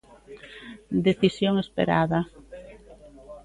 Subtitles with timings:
[1.07, 2.19] Decisión esperada.